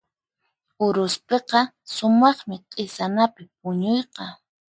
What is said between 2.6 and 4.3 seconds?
q'isanapi puñuyqa.